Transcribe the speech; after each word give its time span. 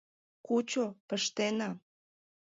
Кучо, 0.45 0.85
пыштена. 1.07 1.69